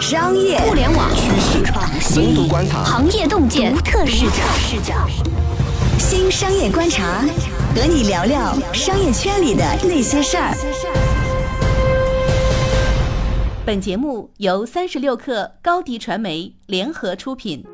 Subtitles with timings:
[0.00, 1.64] 商业、互联网、趋势、
[2.00, 4.36] 深度观察、行业洞见、独特视角。
[4.56, 4.94] 视角。
[5.98, 7.24] 新商业观察，
[7.74, 10.54] 和你聊聊商业圈里的那些事儿。
[13.66, 17.64] 本节目由三十六氪高低传媒联合出品。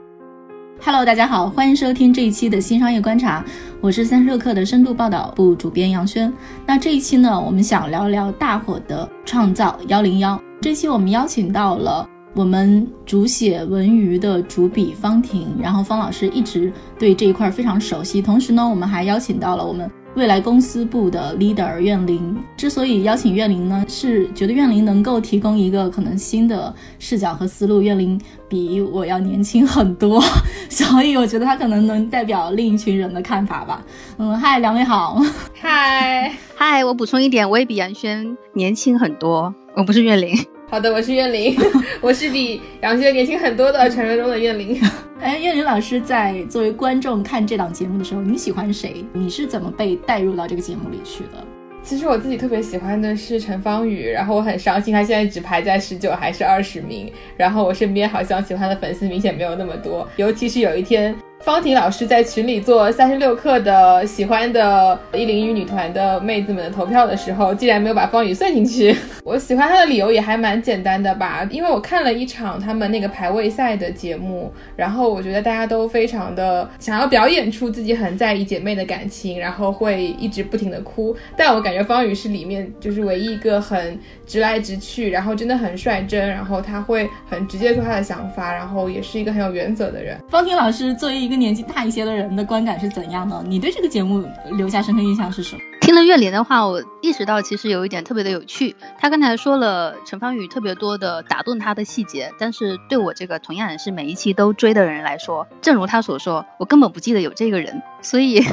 [0.82, 3.44] Hello，大家好，欢迎收听这一期的新商业观察，
[3.82, 6.32] 我是三十六氪的深度报道部主编杨轩。
[6.66, 10.40] 那这一期呢，我们想聊聊大火的创造幺零幺。
[10.66, 12.04] 这期我们邀请到了
[12.34, 18.20] 我们主写文娱的主笔方婷，然后方老师一直对这一块非常熟悉。
[18.20, 22.36] 同时呢，我们还邀请到了我们未来公司部的 leader 苑林。
[22.56, 27.80] 之所以邀请苑林呢，是觉得苑林能够提供一个可能新的视角和思路。
[27.80, 30.20] 苑林比我要年轻很多，
[30.68, 33.84] 所以我觉得他可能能代表另一群人的看法吧。
[34.18, 35.22] 嗯，嗨，两位好。
[35.54, 40.36] 嗨， 嗨，我补充一点，我也比杨轩年轻很多，我不是岳玲。
[40.68, 41.56] 好的，我是苑玲，
[42.02, 44.80] 我是比杨轩年轻很多的传说中的苑玲。
[45.22, 49.04] 哎，苑玲老师在作为观众看这档节目的时候，你喜欢谁？
[49.12, 51.44] 你是怎么被带入到这个节目里去的？
[51.84, 61.14] 其实我自己特别喜欢的是陈芳宇，然后我很伤心，他现在只排在十九还是二十名，然后我身边好像喜欢的粉丝明显没有那么多，尤其是有一天。
[61.46, 68.96] 方婷老师在群里做三十六氪的喜欢的一零一女团的妹子们的投票的时候，竟然没有把方宇算进去。
[69.22, 81.14] 我喜欢她的理由也还蛮简单的吧，因为我看了一场他们那个排位赛的节目，然后我觉得大家都非常的想要表演出自己很在意姐妹的感情，然后会一直不停的哭。
[81.36, 90.18] 但我感觉方宇是里面就是唯一一个很直来直去，然后真的很率真，然后他会很直接说他的想法，然后也是一个很有原则的人。
[90.28, 93.42] 方婷老师作为一个年纪大一些的人的观感是怎样的？
[93.46, 94.24] 你对这个节目
[94.56, 95.62] 留下深刻印象是什么？
[95.86, 98.74] 听了岳林的话，我意识到其实有一点特别的有趣。
[98.98, 108.44] 他刚才说了陈芳宇特别多的打动他的细节，但是对我这个同样是每一期都追的人来说，正如他所说，我根本不记得有这个人，所以。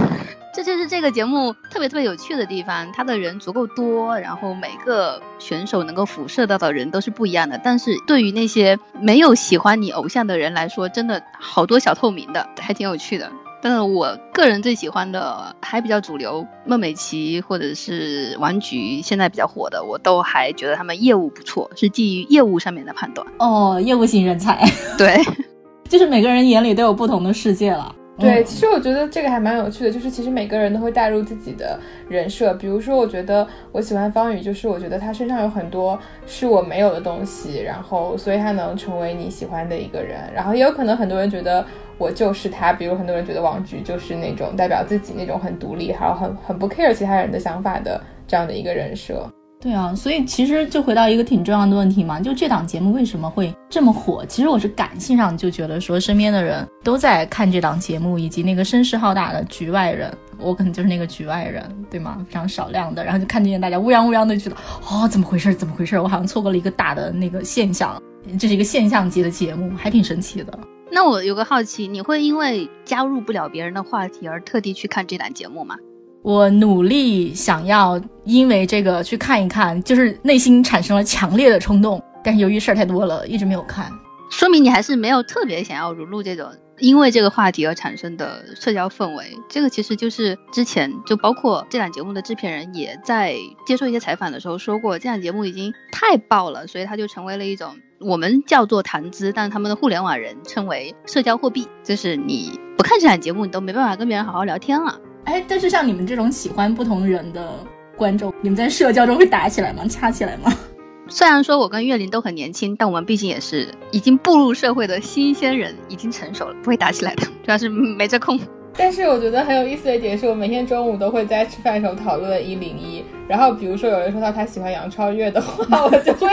[0.56, 7.60] 这就是这个节目特别特别有趣的地方，他的人足够多，然后每个选手能够辐射到的人都是不一样的。
[7.64, 13.32] 但是对于那些没有喜欢你偶像的人来说，真的好多小透明的，还挺有趣的。
[13.64, 23.26] 但是我个人最喜欢的还比较主流，孟美岐或者是王菊，现在比较火的，我都还觉得他们业务不错，是基于业务上面的判断。
[23.40, 24.62] 哦，业务型人才，
[24.98, 25.18] 对，
[25.88, 27.96] 就是每个人眼里都有不同的世界了。
[28.20, 32.54] 对，其实我觉得这个还蛮有趣的，就是其实每个人都会带入自己的人设。
[32.54, 40.20] 比如说，我觉得我喜欢方宇，就是我觉得他身上有很多是我没有的东西，然后所以他能成为你喜欢的一个人。
[40.34, 41.66] 然后也有可能很多人觉得
[41.98, 49.28] 我就是他，比如很多人觉得王菊就是那种代表自己那种很独立，还有很很不 care 其他人的想法的这样的一个人设。
[49.64, 54.26] 对啊，所以其实就回到一个挺重要的问题嘛，就这档节目为什么会这么火？
[54.26, 62.18] 其实我是感性上就觉得说，身边的人都在看这档节目，以及那个声势浩大的局外人，我可能就是那个局外人，对吗？
[62.28, 64.58] 非常少量的，然后就看见大家乌泱乌泱的，觉得
[64.92, 65.56] 哦，怎么回事？
[65.56, 65.98] 怎么回事？
[65.98, 67.98] 我好像错过了一个大的那个现象，
[68.38, 70.60] 这是一个现象级的节目，还挺神奇的。
[70.92, 75.78] 那我有个好奇，你会因为加入不了别人的话题而特地去看这档节目吗？
[76.24, 83.92] 我努力想要因为这个去看一看，就是内心产生了强烈的冲动，但是由于事儿太多了，一直没有看。
[84.32, 86.48] 说明你还是没有特别想要融入这种
[86.80, 89.38] 因为这个话题而产生的社交氛围。
[89.48, 93.36] 这个其实就是之前就包括这档节目的制片人也在
[93.68, 105.00] 接受一些采访的时候说过，这档节目已经太爆了，所以它就成为了一种我们叫做谈资，但是他们的互联网人称为社交货币，就是你不看这档节目，你都没办法跟别人好好聊天了。
[105.26, 107.54] 哎，但是像你们这种喜欢不同人的
[107.96, 109.86] 观众，你们在社交中会打起来吗？
[109.88, 110.54] 掐起来吗？
[111.10, 118.40] 虽然说我跟岳林都很年轻，但我们毕竟也是已经步入社会的新鲜人，已经成熟了，不会打起来的，主要是没这空。
[118.76, 123.06] 但是我觉得很有意思的一点是，我每天中午都会在吃饭的时候讨论一零一。
[123.28, 126.28] 然后比如说有人说到他喜欢杨超越的话， 我就会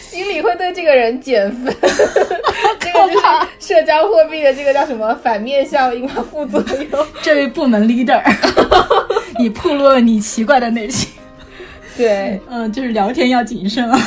[0.00, 1.74] 心里会对这个人减分。
[2.78, 3.26] 这个就是
[3.58, 6.22] 社交货币的这个叫什么反面效应吗？
[6.30, 7.06] 副作用。
[7.22, 8.20] 这位部门 leader，
[9.38, 11.08] 你暴露了你奇怪的内心。
[11.96, 13.98] 对，嗯，就是聊天要谨慎啊。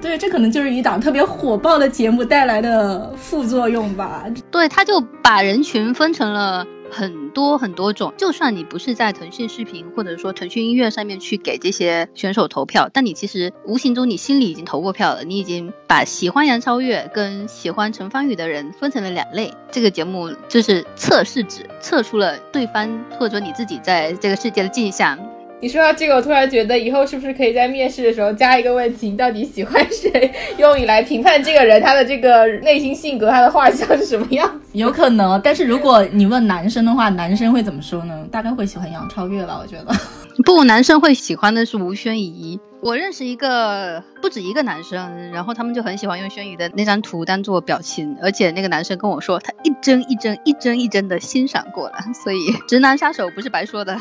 [0.00, 4.24] 对，这可能就是一档特别火爆的节目带来的副作用吧。
[4.50, 6.66] 对，他就把人群分成了
[6.96, 8.14] 很多很多种。
[8.16, 15.24] 就算你不是在腾讯视频或者说腾讯音乐上面去给这些选手投票，但你其实无形中你心里已经投过票了。
[15.24, 19.52] 你已经把喜欢杨超越跟喜欢陈芳宇的人分成了两类。
[19.70, 25.35] 这个节目就是测试纸，测出了对方或者你自己在这个世界的镜像。
[25.58, 34.68] 你说到这个，我突然觉得以后是不是可以在面试的时候加一个问题：你到底喜欢谁，用以来评判这个人他的这个内心性格，他的画像是什么样子？
[34.78, 38.26] 有可能，但是如果你问男生的话，男生会怎么说呢？
[38.30, 39.94] 大概会喜欢杨超越吧，我觉得。
[40.44, 42.60] 不，男生会喜欢的是吴宣仪。
[42.82, 53.96] 我认识一个不止一个男生，然后他们就很喜欢用轩宇的那张图当做表情，而且那个男生跟我说，他一帧一帧、一帧一帧的欣赏过了，所以直男杀手不是白说的。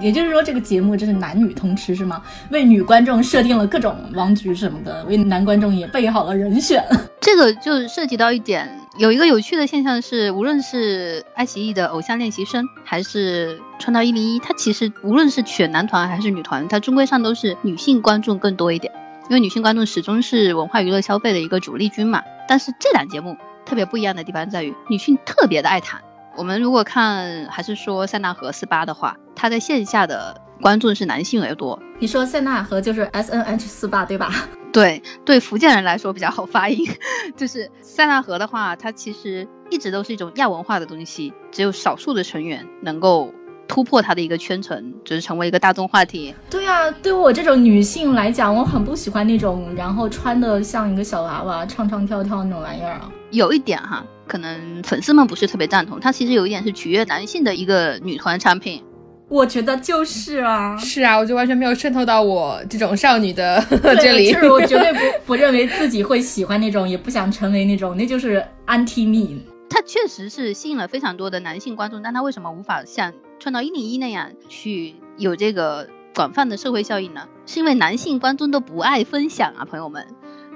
[0.00, 2.22] 也就是说，这个节目就是男女通吃是吗？
[2.50, 6.82] 为女观众设定了各种王局什么的，为男观众也备好了人选。
[7.20, 18.92] 这个就涉及到一点，有一个有趣的现象是，无论是爱奇艺的偶像练习生，还是创造一零一，它其实无论是选男团还是女团，它终归上都是女性观众更多一点，
[19.28, 22.22] 因为女性观众始终是文化娱乐消费的一个主力军嘛。
[22.48, 26.00] 但是这档节目特别不一样的地方在于，女性特别的爱谈。
[26.34, 31.76] 我们如果看还是说塞纳河四八的话，它在线下的观众是男性为多。
[31.98, 34.32] 你说塞纳河就是 S N H 四八对吧？
[34.72, 36.88] 对对，福建人来说比较好发音。
[37.36, 43.34] 就是塞纳河的话，它其实一直都是一种亚文化的东西，只有少数的成员能够
[43.66, 46.32] 突破它的一个圈层，就是成为一个大众话题。
[46.48, 53.10] 对啊，对我这种女性来讲，我很不喜欢那种然后穿的像一个小娃娃唱唱跳跳那种玩意儿啊。
[53.32, 54.06] 有一点哈。
[54.24, 58.82] 可能粉丝们不是特别赞同，它其实有一点是取悦男性的一个女团产品。
[59.32, 63.64] 我觉得就是啊，是啊，我就完全没有渗透到我这种少女的
[63.98, 64.30] 这里。
[64.30, 64.98] 就是我绝对不
[65.28, 69.40] 不认为自己会喜欢那种，也不想成为那种，那就是 anti me。
[69.70, 77.26] 他确实是吸引了非常多的男性观众，但他为什么无法像创造一零一那样去有这个广泛的社会效应呢？
[77.46, 80.06] 是因为男性观众都不爱分享啊，朋友们。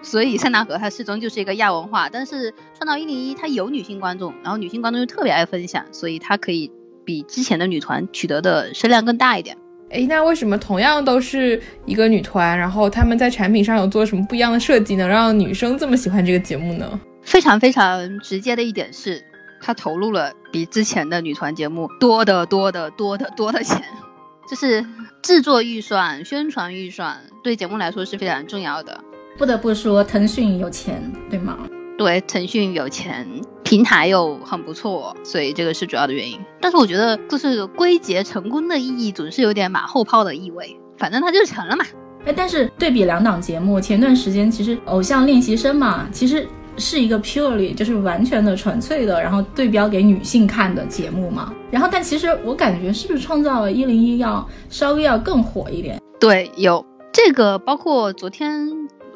[0.03, 6.71] 所以塞纳河它始终就是一个亚文化，但是创造一零一它有女性观众，然后女性观众又特别爱分享，所以它可以
[7.07, 9.57] 比之前的女团取得的声量更大一点。
[9.89, 17.01] 哎，那为什么同样都是一个女团，然后他们在产品上有做什么不一样的设计，能让女生这么喜欢这个节目呢？
[17.23, 19.25] 非常非常直接的一点是，
[19.63, 23.81] 它投入了比之前的女团节目多得多的多的多的钱，
[24.51, 24.85] 就是
[25.23, 29.01] 制作预算、宣传预算对节目来说是非常重要的。
[29.39, 31.01] 不得不说，腾讯有钱，
[31.31, 31.59] 对吗？
[31.97, 33.27] 对，腾讯有钱，
[33.65, 36.39] 平台又很不错，所以这个是主要的原因。
[36.61, 40.79] 但是我觉得，就是归结成功的意义，总是有点马后炮的意味。
[40.99, 41.85] 反正它就成了嘛。
[42.27, 46.47] 哎，但是对比两档节目，前段时间其实《偶像练习生》嘛，其实
[46.77, 51.55] 是一个 purely 就是完全的纯粹的，然后对标给女性看的节目嘛。
[51.71, 55.99] 然后，但其实我感觉是不是创造了一零一要稍微要更火一点？
[56.21, 58.69] 对，有这个，包括昨天。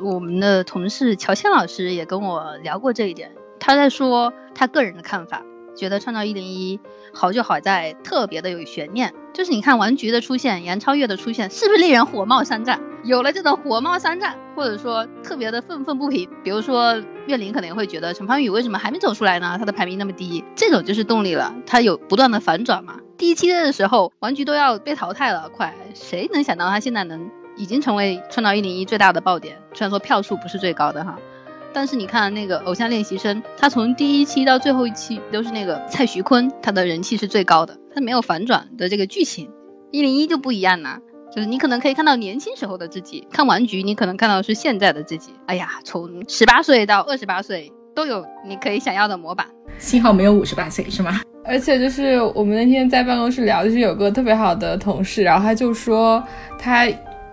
[0.02, 5.43] 我们的同事乔倩老师也跟我聊过这一点，他在说他个人的看法，
[5.76, 6.81] 觉得创造一零一
[7.12, 12.81] 好就好在特别的有悬念，就是你看王菊的出现，杨超越的出现，是不是令人火冒三丈？
[13.02, 19.56] 有了这种火冒三丈，或者说特别的愤愤不平，比如说岳林可能会觉得陈芳宇为什么还没走出来呢？
[19.58, 23.00] 他的排名那么低，这种就是动力了，他有不断的反转嘛。
[23.17, 27.31] 第一期的时候，王菊都要被淘汰了，快，谁能想到他现在能？
[27.60, 31.18] 已经成为创造一零一最大的爆点，虽然说票数不是最高的哈，
[31.74, 39.50] 但是你看那个偶像练习生，他从第一期到最后一期都是那个蔡徐坤，他的人气是最高的，他没有反转的这个剧情，
[39.90, 41.00] 一零一就不一样了，
[41.36, 49.46] 就是你可能可以看到年轻时候的自己，看完局你可能看到是现在的自己，哎呀，从十八岁到二十八岁都有你可以想要的模板，
[49.78, 51.20] 幸好没有五十八岁是吗？
[51.44, 56.25] 而且就是我们那天在办公室聊，就是有个特别好的同事，然后他就说
[56.58, 56.88] 他。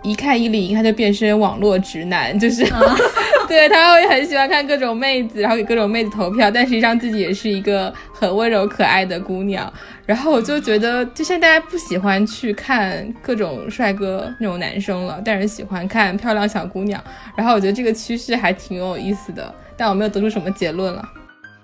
[0.08, 2.66] 一看一零一，他就变身网络直男，就是，
[3.48, 9.72] 对他会很喜欢看各种妹子，然后给各种妹子投票，但实际上自己也是一个很温柔可爱的姑娘。
[10.06, 17.02] 然后我就觉得，就现在大家不喜欢去看各种帅哥那种男生了，但是喜欢看漂亮小姑娘。
[17.36, 21.04] 然后我觉得这个趋势还挺有意思的，但我没有得出什么结论了。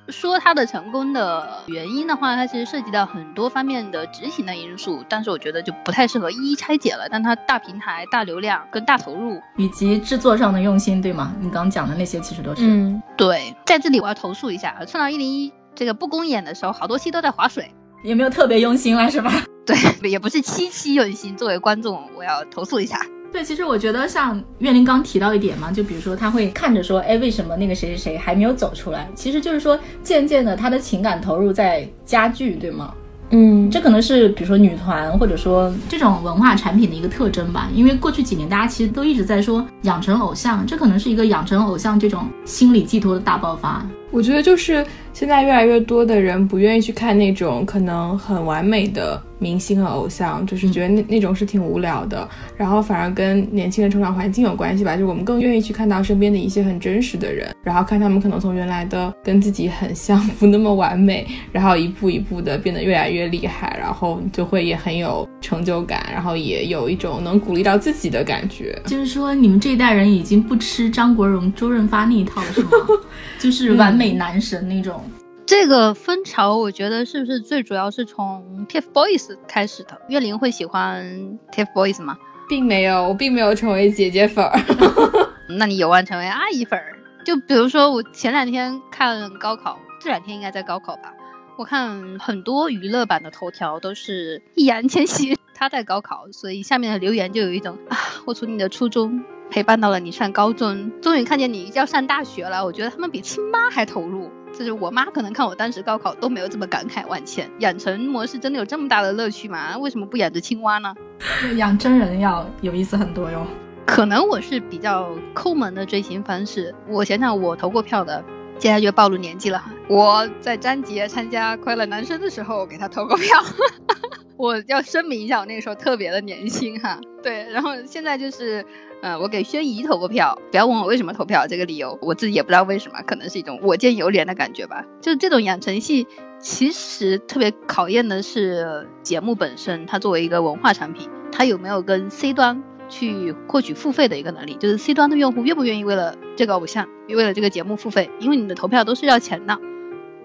[0.10, 7.08] 说它的成功的原因的话，它其实涉及到很多方面的执行的因素，但是我觉得就不太适合一一拆解了。
[7.10, 11.34] 但它大平台、大流量跟大投入，以及制作上的用心，对吗？
[11.40, 12.64] 你刚讲的那些其实都是。
[12.66, 13.56] 嗯，对。
[13.66, 19.32] 在这里我要投诉一下，创造一零一这个不公演的时候，好多期都在划水，也没有特别用心了，是吧？
[19.66, 19.78] 对，
[20.10, 21.38] 也不是期期用心。
[21.38, 23.00] 作为观众，我要投诉一下。
[23.34, 29.10] 对，其实我觉得像岳林刚提到一点嘛，就比如说他会看着说，哎，为什么那个谁谁谁还没有走出来？
[29.16, 32.94] 其实就是说，渐渐的他的情感投入在加剧，对吗？
[33.32, 37.68] 嗯，这可能是比如说女团或者说这种文化产品的一个特征吧。
[37.74, 43.84] 因为过去几年大家其实都一直在说养成偶像，这可能是一个养成偶像这种心理寄托的大爆发。
[44.12, 49.20] 我觉得就是现在越来越多的人不愿意去看那种可能很完美的。
[49.44, 68.82] 明星和偶像，就是觉得那那种是挺无聊的，然后反而跟年轻人成长环境有关系吧，就我们更愿意去看到身边的一些很真实的人，然后看他们可能从原来的跟自己很像， 不那么完美，然后一步一步的变得越来越厉害，然后就会也很有成就感，然后也有一种能鼓励到自己的感觉。
[68.86, 72.70] 就是说，你们这一代人已经不吃张国荣、周润发那一套了，是吗？
[73.40, 75.04] 就是完美男神那种。
[75.46, 80.02] 这个风潮，我觉得是不是最主要是从 TFBOYS 开始的？
[80.08, 82.18] 岳林会喜欢 TFBOYS 吗？
[82.48, 84.58] 并没有，我并没有成为姐姐粉儿。
[85.60, 86.98] 那你有望成为阿姨粉儿。
[87.26, 91.14] 就比如说，我前两天看高考，这两天应该在高考吧？
[91.58, 102.66] 我看很多娱乐版的头条都是易烊千玺 他在高考，所以下面的留言就有一种啊，我从你的初中陪伴到了你上高中，终于看见你要上大学了。
[102.66, 104.32] 我觉得他们比亲妈还投入。
[104.58, 107.50] 就是我妈可能看我当时高考都没有这么感慨万千。
[107.60, 109.78] 养成模式真的有这么大的乐趣吗？
[109.78, 110.94] 为什么不养只青蛙呢？
[111.58, 113.46] 养真人要有意思很多哟。
[113.86, 116.74] 可能我是比较抠门的追星方式。
[116.88, 118.24] 我想想，我投过票的，
[118.58, 119.72] 接下来就暴露年纪了哈。
[119.90, 123.44] 我在张杰参加快乐男生的时候给他投过票。
[124.38, 127.00] 我要声明一下，我那个时候特别的年轻哈。
[127.24, 128.64] 对，然后现在就是。
[129.06, 134.86] 嗯，我给轩怡投过票，不要问我为什么投票，这个理由我自己也不知道为什么，可能是一种我见犹怜的感觉吧。
[135.02, 136.08] 就是这种养成系，
[136.40, 149.60] 其实特别考验的是节目本身，它作为一个文化产品，它有没有跟 C 端去获取付费的一个能力，就是 C 端的用户愿不愿意为了这个偶像，为了这个节目付费，因为你的投票都是要钱的。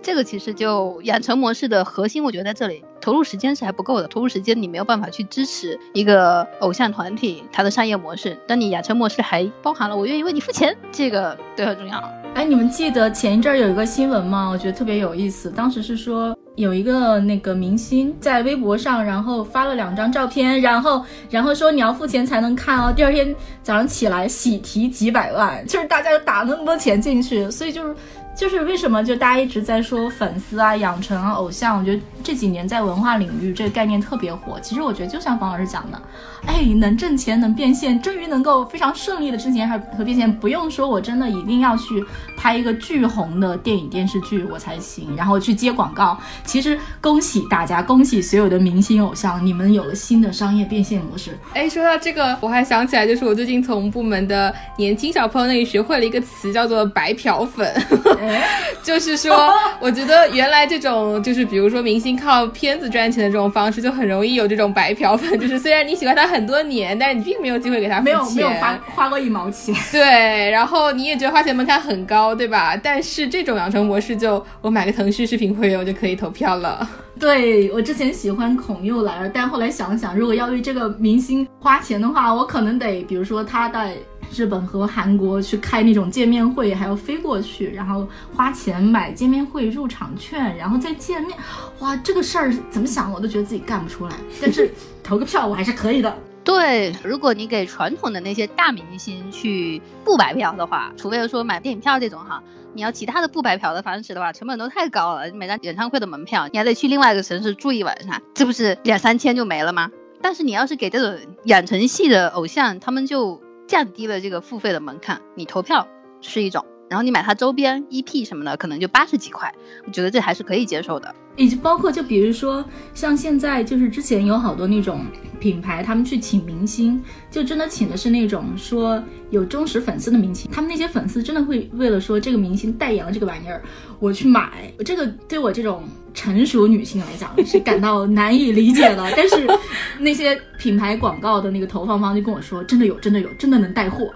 [0.02, 4.08] 这个其实就养成模式的核心，我觉得在这里投入时间是还不够的。
[4.08, 12.02] 投入时间你没有办法去支持一个偶像团体它的商业模式，但你养成模式还包含了我愿意为你付钱，这个都很重要。
[12.34, 14.48] 哎，你们记得前一阵有一个新闻吗？
[14.48, 15.50] 我觉得特别有意思。
[15.50, 22.92] 当时是说有一个那个明星在微博上，然后发了两张照片，然后然后说你要付钱才能看哦。
[22.94, 27.94] 第二天早上起来喜提几百万，就是大家打那么多钱进去，所以就是。
[28.38, 34.61] 就是为什么就大家一直在说粉丝啊、养成啊、偶像，我觉得这几年在文化领域这个概念特别火。
[34.61, 36.00] 其实我觉得就像方老师讲的，
[36.47, 42.04] 哎，能挣钱、能变现，终于能够非常顺利的挣钱和变现，不用说我真的一定要去
[42.37, 46.16] 拍一个巨红的电影电视剧我才行，然后去接广告。
[46.45, 51.37] 其实恭喜大家，恭喜所有的明星偶像，你们有了新的商业变现模式。
[51.54, 57.75] 哎，说到这个，我还想起来，就是我最近从部门的年轻小朋友那里学会了一个词，叫做“白嫖粉”。
[58.82, 65.28] 就是说， 我觉得原来这种就是比如说明星靠片子赚钱的这种方式，就很容易有这种白嫖粉。
[65.40, 69.75] 就是虽然你喜欢他很多年，但是你并没有机会给他没有没有花花过一毛钱。
[69.92, 72.76] 对，然后你也觉得花钱门槛很高，对吧？
[72.76, 76.88] 但是这种养成模式，就我买个腾讯视频会员，我就可以投票了。
[77.18, 83.94] 对我之前喜欢孔佑来了，但后来想想，如果要为这个明星花钱的话，我可能得比如说他在。
[84.35, 91.37] 日本和韩国去开那种见面会，还要飞过去，然后花钱买见面会入场券，然后再见面。
[91.80, 94.14] 哇，这个事儿怎么想我都觉得自己干不出来。
[94.40, 94.70] 但是
[95.02, 96.16] 投个票我还是可以的。
[96.44, 102.42] 对，如果你给传统的那些大明星去不白嫖的话，除非说买电影票这种哈，
[102.73, 105.28] 你要其他的不白嫖的方式的话，成本都太高了。
[105.28, 109.90] 你买张演唱会的门票，你还得去另外一个城市住一晚上，这不是两三千就没了吗？
[110.23, 113.42] 但是你要是给这种养成系的偶像，他们就。
[113.68, 115.87] 降低了这个付费的门槛，你投票
[116.22, 119.52] 是一种，然后你买它周边 EP 什么的，可能就八十几块，
[119.87, 121.14] 我觉得这还是可以接受的。
[121.37, 125.04] 以及包括就比如说像现在就是之前有好多那种
[125.38, 133.62] 品牌，他们去请明星，就真的请的是那种说有忠实粉丝的明星，他们那些粉丝真的会为了说这个明星代言了这个玩意儿，
[133.98, 134.72] 我去买。
[134.84, 139.46] 这个对我这种成熟女性来讲是感到难以理解的，但是
[139.98, 144.12] 那些品牌广告的那个投放方就跟我说，真的有，真的有，真的能带货，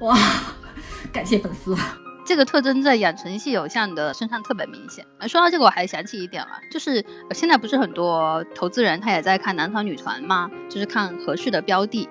[0.00, 0.18] 哇，
[1.12, 1.76] 感谢粉丝。
[2.24, 5.06] 这个特征在养成系偶像的身上特别明显。
[5.28, 10.50] 说到这个，我还想起一点了，就是现在不是很多投资人他也在看男团女团吗？
[10.68, 12.08] 就是看合适的标的。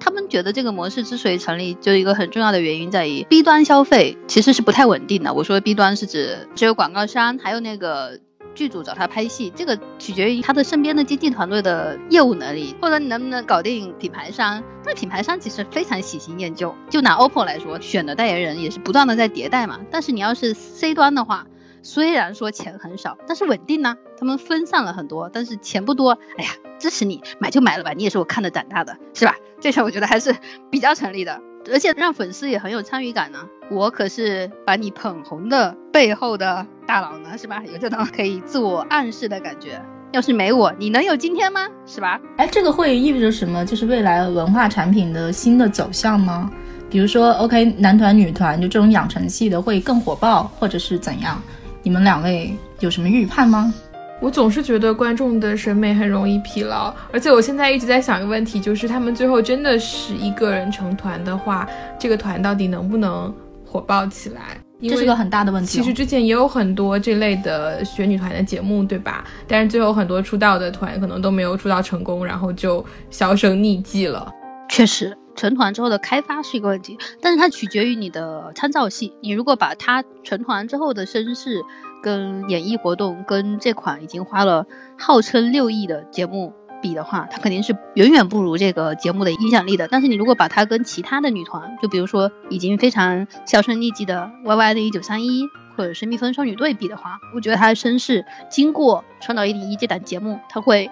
[0.00, 5.32] 他们觉得这个模式之所以成立，就一个很重要的原因在于 B 端消费其实是不太稳定的。
[5.34, 8.18] 我说 B 端是指只有广告商，还有那个。
[8.54, 14.62] 剧组找他拍戏，这个取决于他的身边的经纪团队的业务能力，或者你能不能搞定品牌商。
[14.86, 19.80] 那品牌商其实非常喜新厌旧，就拿 OPPO 来说，选的代言人也是不断的在迭代嘛。
[19.90, 21.48] 但是你要是 C 端的话，
[21.84, 23.96] 虽然说钱很少，但是稳定呢。
[24.18, 26.18] 他们分散了很多，但是钱不多。
[26.38, 29.36] 哎呀，支持你买就买了吧，你也是我看着长大的，是吧？
[29.60, 30.34] 这事我觉得还是
[30.72, 31.40] 比较成立的。
[31.70, 33.38] 而且让粉丝也很有参与感呢，
[33.70, 37.62] 我可是把你捧红的背后的大佬呢，是吧？
[37.70, 39.82] 有这种可以自我暗示的感觉。
[40.12, 41.68] 要是没我，你能有今天吗？
[41.84, 42.18] 是吧？
[42.38, 43.64] 哎，这个会意味着什么？
[43.66, 46.50] 就是未来文化产品的新的走向吗？
[46.88, 51.42] 比如说，OK，男团、女团就这种养成系的会更火爆，或者是怎样？
[51.84, 53.72] 你们两位有什么预判吗？
[54.18, 63.32] 我总是觉得观众的审美很容易疲劳，而且我现在一直在想一个问题，就是他们最后真的是一个人成团的话，这个团到底能不能
[63.66, 64.40] 火爆起来？
[64.80, 65.68] 这是个很大的问题。
[65.68, 69.22] 其实之前也有很多这类的选女团的节目，对吧？
[69.46, 74.32] 但是最后很多出道的团可能都没有出道成功，然后就销声匿迹了。
[74.70, 75.14] 确实。
[75.36, 79.14] 成团之后的开发是一个问题，但是它取决于你的参照系。
[79.20, 81.62] 你如果把它成团之后的身世
[82.02, 84.66] 跟演艺活动跟这款已经花了
[84.98, 89.88] 号称六亿的节目比的话，它肯定是远远不如这个节目的影响力的。
[89.88, 100.90] 但是你如果把它跟其他的女团，就比如说已经非常销声匿迹的 YY 的一九三一或者是蜜蜂少女队比的话，我觉得她的身世经过创造一零一这档节目，她会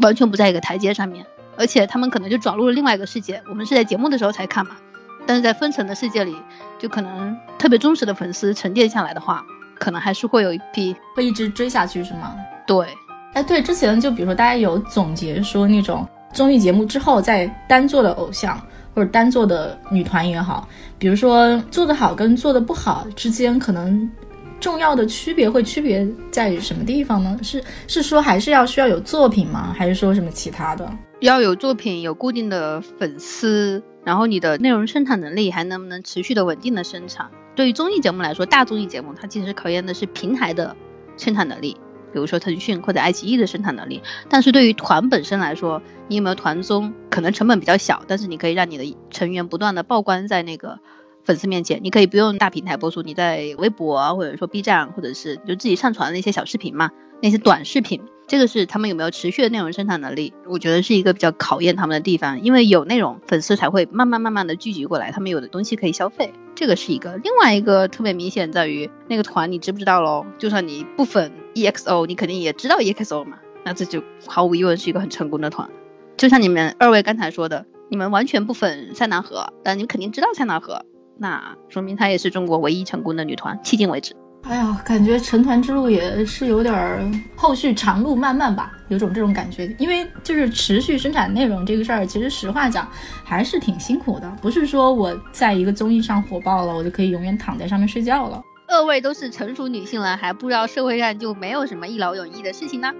[0.00, 1.26] 完全不在一个台阶上面。
[1.58, 4.76] 而且他们可能就转入了另外一个世界，我们是在节目的时候才看嘛，
[5.26, 6.36] 但是在分层的世界里，
[6.78, 9.44] 就可能特别忠实的粉丝沉淀下来的话，
[9.78, 12.34] 可能还是会有一批会一直追下去，是吗？
[12.66, 12.86] 对，
[13.34, 18.58] 哎，对，之前就比如说大家有总结说那种综艺节目之后再单做的偶像
[18.94, 24.10] 或者单做的女团也好，比如说做得好跟做得不好之间可能。
[24.60, 27.38] 重要的区别会区别在于什么地方呢？
[27.44, 29.72] 是是说还是要需要有作品吗？
[29.78, 30.90] 还是说什么其他的？
[31.20, 37.30] 要有作品，有固定的粉丝，然后你的内容生产能力还能不能持续的稳定的生产？
[37.56, 40.76] 对于综艺节目来说，大综艺节目它其实考验的是平台的
[41.16, 41.76] 生产能力，
[42.12, 44.02] 比如说腾讯或者爱奇艺的生产能力。
[44.28, 50.78] 但是对于团本身来说，你有没有团综，可能成本比较小，但是你可以让你的成员不断的曝光在那个。
[51.24, 67.16] 粉丝面前，你可以不用大平台播出，你在微博或者说 B 站，或者是就自己上传的那些小视频嘛，那些短视频，这个是他们有没有持续的内容生产能力，我觉得是一个比较考验他们的地方，因为有内容，粉丝才会慢慢慢慢的聚集过来，他们有的东西可以消费，这个是一个。
[67.16, 70.26] 另外一个特别明显在于那个团，你知不知道喽？
[70.36, 75.70] 就算你不粉 EXO，你肯定也知道 EXO 嘛，那这就毫无疑问是一个很成功的团。
[76.18, 80.84] 就像你们二位刚才说的，你们完全不粉塞纳河，但你们肯定知道塞纳河。
[81.16, 84.14] 那说明她也是中国唯一成功的女团，迄今为止。
[84.42, 89.66] 哎呀，感觉成团之路也是有点儿后续长路漫漫吧，有种这种感觉。
[89.78, 92.88] 因为就是持续生产内容这个事儿，其实实话讲
[93.24, 94.30] 还是挺辛苦的。
[94.40, 98.42] 不是说我在一个综艺上火爆了，我就可以永远躺在上面睡觉了。
[98.68, 102.90] 二位都是成熟女性了，还不知道社会上就没有什么一劳永逸的事情呢？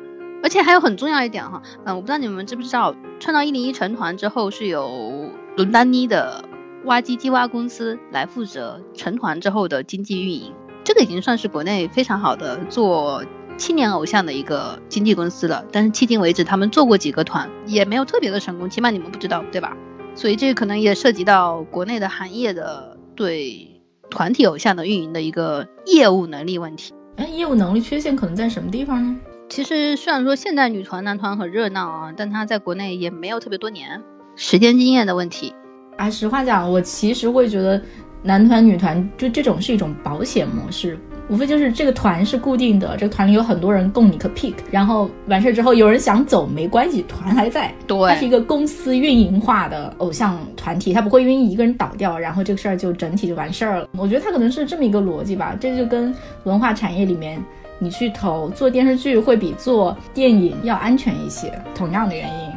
[0.42, 6.44] 而且还有很重要一点哈，嗯，我不知道你们知不知道，创造一零一成团之后是由伦丹妮的。
[6.84, 13.24] 挖机机挖公司来负责成团之后的经济运营，这个已经算是国内非常好的做
[13.56, 15.64] 青年偶像的一个经纪公司了。
[15.70, 19.76] 但是迄今为止，他们做过几个团，也没有特别的成功，起码你们不知道，对吧？
[20.14, 26.94] 所以这可能也涉及到国内的行业的对团体偶像的运营的一个业务能力问题。
[27.16, 29.16] 哎，业务能力缺陷可能在什么地方呢？
[29.48, 34.02] 其实虽然说现在女团男团很热闹啊，但它在国内也没有特别多年，
[34.36, 35.54] 时间经验的问题。
[35.96, 37.82] 哎，实话讲，我其实会觉得
[38.22, 47.72] 男团、女团就这种是一种保险模式，无非就是这个团是固定的，这个团里有很多人供你个 pick，然后完事儿之后有人想走没关系，团还在。
[47.86, 53.88] 对，它是一个公司运营化的偶像团体，它不会因为一个人倒掉，然后这个事儿就整体就完事儿了。
[53.96, 57.40] 我觉得它可能是这么一个逻辑吧，这就跟文化产业里面
[57.78, 62.47] 你去投做电视剧会比做电影要安全一些，同样的原因。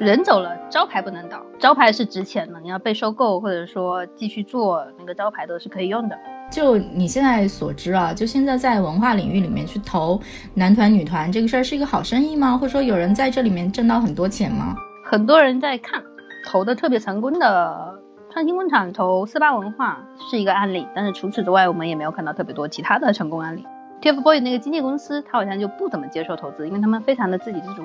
[0.00, 1.44] 人走了，招牌不能倒。
[1.58, 6.18] 招牌是值钱的，你要被收购或者说继续做，那个招牌都是可以用的。
[6.50, 10.18] 就你现在所知啊，就现在在文化领域里面去投
[10.54, 12.56] 男团、女团这个事儿是一个好生意吗？
[12.56, 14.74] 或者说有人在这里面挣到很多钱吗？
[15.04, 16.02] 很多人在看，
[16.46, 18.00] 投的特别成功的
[18.32, 23.66] 创新工厂投四八文化是一个案例，但是除此之外，我们也没有看到特别多其他的成功案例。
[24.00, 27.82] TFBOYS 那个经纪公司，他好像就不怎么接受投资，因为他们非常的自给自足。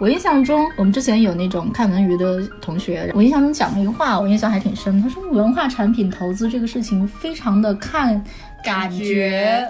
[0.00, 5.02] 我印象中，我们之前有那种看文娱的同学，我印象中讲了一个话，我印象还挺深。
[5.02, 8.22] 他说，文化产品投资这个事情非常的看
[8.62, 9.68] 感觉，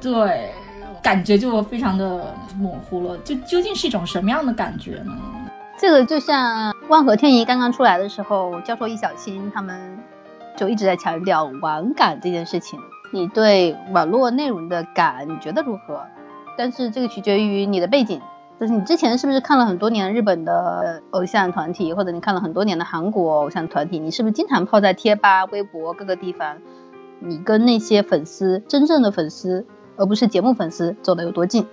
[0.00, 0.50] 对，
[1.00, 3.16] 感觉就非常的模糊了。
[3.18, 5.16] 就究竟是一种什么样的感觉呢？
[5.78, 9.96] 这个就像万和天宜刚刚出来的时候，教授易小星他们
[10.56, 12.80] 就一直在强调网感这件事情。
[13.12, 16.02] 你对网络内容的感，你觉得如何？
[16.58, 18.20] 但是这个取决于你的背景。
[18.62, 23.98] 就是你之前是不是看了很多年日本的偶像团体，或者你看了很多年的韩国偶像团体？
[23.98, 26.58] 你是不是经常泡在贴吧、微博各个地方？
[27.18, 31.66] 你跟那些粉丝真正的粉丝，而不是节目粉丝走的有多近？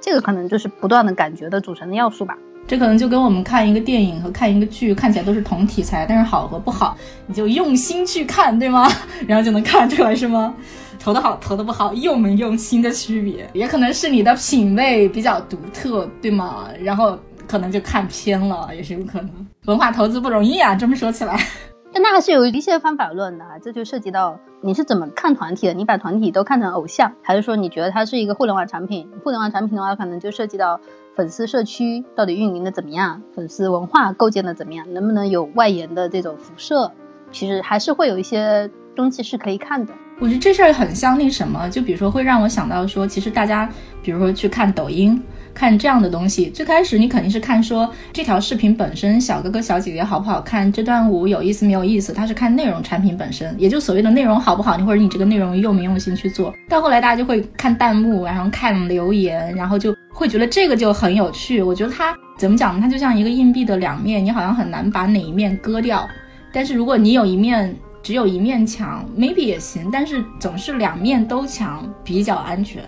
[0.00, 2.38] 这个可能就是不断的感觉的组成的要素吧。
[2.68, 6.94] 这可能就跟我们看一个电影和看一个剧看起来都是同题材，但是好和不好，
[7.26, 8.86] 你就用心去看，对吗？
[9.26, 10.54] 然后就能看出来是吗？
[11.00, 16.68] 投的好，投的不好，用没用心的区别，也可能是你的品味比较独特，对吗？
[16.82, 19.30] 然后可能就看偏了，也是有可能。
[19.64, 21.38] 文化投资不容易啊，这么说起来。
[21.90, 25.72] 但那还是有一些方法论的啊，这就涉及到你是怎么看团体的？
[25.72, 29.08] 你把团体都看成偶像，还是说你觉得它是一个互联网产品？
[29.24, 30.78] 互联网产品的话，可能就涉及到
[31.18, 36.92] 粉丝社区到底运营的怎么样，粉丝文化构建的怎么样，能不能有外延的这种辐射？
[37.32, 39.92] 其实还是会有一些东西是可以看的。
[40.20, 43.68] 我觉得这事儿很像那什么，就比如说会让我想到说，其实大家
[44.00, 45.20] 比如说去看抖音。
[45.54, 56.54] 看这样的东西，最开始你肯定是看说这条视频本身小哥哥小姐姐好不好看，这段舞有意思没有意思，他是看内容产品本身，也就所谓的内容好不好，你或者你这个内容用没用心去做。
[56.68, 61.62] 到后来大家就会看弹幕，然后看留言，然后就会觉得这个就很有趣。
[61.62, 62.80] 我觉得它怎么讲呢？
[62.82, 66.08] 它就像一个硬币的两面，你好像很难把哪一面割掉。
[66.52, 72.82] 但是如果你有一面只有一面墙，maybe 也行，但是总是两面都强比较安全。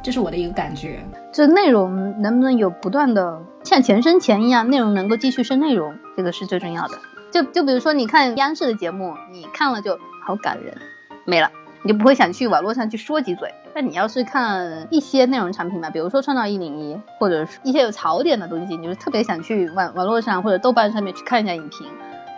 [0.00, 6.96] 这是我的一个感觉，这内容能不能有不断的像钱生钱一样，内容能够继续生内容，这个是最重要的。
[7.32, 10.76] 就就比如说你看央视的节目，你看了就好感人，
[11.24, 11.50] 没了，
[11.82, 13.52] 你就不会想去网络上去说几嘴。
[13.78, 21.86] 那你要是看一些内容产品嘛，比如说创造一零一，或者是一些有槽点的东西，你就特别想去网网络上或者豆瓣上面去看一下影评。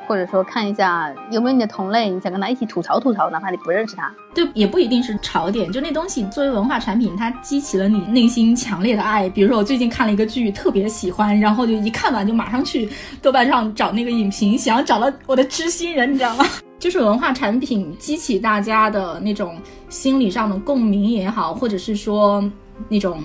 [0.08, 9.28] 或者说看一下有没有你的同类，你想跟他一起吐槽吐槽，哪怕你不认识他，对，也不一定是槽点，就那东西作为文化产品，它激起了你内心强烈的爱。
[9.28, 12.88] 比如说我最近看了一个剧，特别喜欢，然后就一看完就马上去
[13.22, 16.44] 豆瓣上找那个影评，想要找到我的知心人，你知道吗？
[16.78, 19.56] 就是文化产品激起大家的那种
[19.88, 22.42] 心理上的共鸣也好，或者是说
[22.88, 23.22] 那种。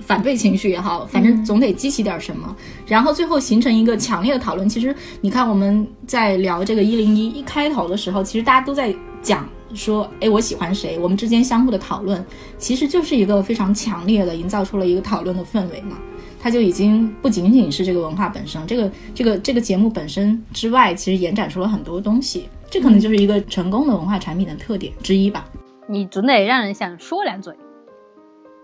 [0.00, 2.56] 反对情绪也好，反正总得激起点什么，
[2.86, 4.66] 然后最后形成一个强烈的讨论。
[4.68, 12.24] 其实你看我们在聊这个一零一一开头的时候，其实大家都在讲说，哎，我喜欢谁，我们之间相互的讨论，
[12.58, 15.98] 其实就是一个非常强烈的营造出了一个讨论的氛围嘛。
[16.40, 22.48] 它就已经不仅仅是这个文化本身，这个这个这个节目本身之外，其实延展出了很多东西。
[22.70, 25.46] 这可能就是一个成功的文化产品的特点之一吧。
[25.86, 27.54] 你总得让人想说两嘴。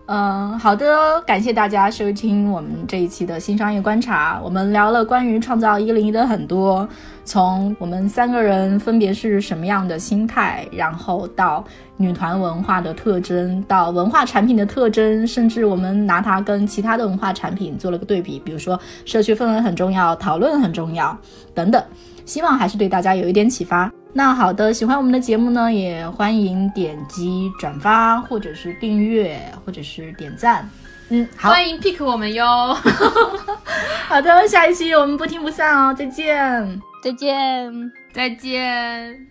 [0.07, 4.39] 嗯，好的，感谢大家收听我们这一期的新商业观察。
[4.43, 6.87] 我们聊了关于创造一零一的很多，
[7.23, 11.65] 从我们三个人分别是什么样的心态，然后到
[11.97, 21.17] 女团文化的特征，到文化产品的特征，甚至我们拿它跟其他的文化产品做了个对比，比如说社区氛围很重要，讨论很重要
[21.55, 21.83] 等等。
[22.25, 23.91] 希望还是对大家有一点启发。
[24.11, 30.67] 那好的，喜欢我们的节目呢，也欢迎点击转发，或者是订阅，或者是点赞。
[31.09, 32.75] 嗯，好，欢迎 pick 我们哟。
[34.07, 39.27] 好的，下一期我们不听不散哦，再见，再见，再见。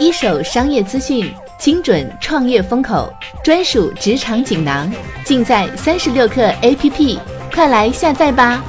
[0.00, 3.12] 一手商业资讯，精准创业风口，
[3.44, 4.90] 专属职场锦囊，
[5.24, 7.18] 尽在三十六课 APP，
[7.52, 8.62] 快来下载吧。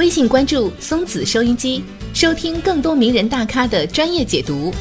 [0.00, 1.84] 微信关注松子收音机，
[2.14, 4.72] 收听更多名人大咖的专业解读。